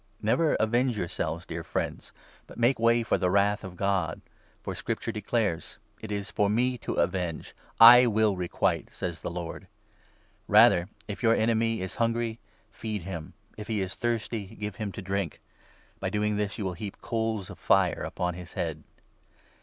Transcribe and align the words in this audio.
Never 0.19 0.55
avenge 0.55 0.93
19 0.97 0.97
yourselves, 0.99 1.45
dear 1.45 1.63
friends, 1.63 2.11
but 2.47 2.57
make 2.57 2.79
way 2.79 3.03
for 3.03 3.19
the 3.19 3.29
Wrath 3.29 3.63
of 3.63 3.75
God; 3.75 4.21
for 4.63 4.73
Scripture 4.73 5.11
declares 5.11 5.77
—'"It 6.01 6.11
is 6.11 6.31
for 6.31 6.49
me 6.49 6.79
to 6.79 6.93
avenge, 6.93 7.53
I 7.79 8.07
will 8.07 8.35
requite," 8.35 8.89
says 8.91 9.21
the 9.21 9.29
Lord.' 9.29 9.67
Rather— 10.47 10.85
20' 10.85 10.91
If 11.09 11.21
your 11.21 11.35
enemy 11.35 11.81
is 11.83 11.97
hungry, 11.97 12.39
feed 12.71 13.03
him; 13.03 13.33
if 13.57 13.67
he 13.67 13.79
is 13.79 13.93
thirsty, 13.93 14.47
give 14.59 14.77
him 14.77 14.91
to 14.93 15.03
drink. 15.03 15.39
By 15.99 16.09
doing 16.09 16.35
this 16.35 16.57
you 16.57 16.65
will 16.65 16.73
heap 16.73 16.99
coals 17.01 17.51
of 17.51 17.59
fire 17.59 18.01
upon 18.03 18.33
his 18.33 18.53
head.' 18.53 18.83